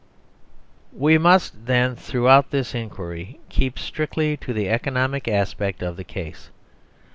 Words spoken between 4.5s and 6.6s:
the economic aspect of the case.